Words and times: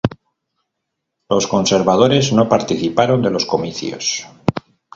Los 1.29 1.45
conservadores 1.45 2.33
no 2.33 2.49
participaron 2.49 3.21
de 3.21 3.29
los 3.29 3.45
comicios. 3.45 4.25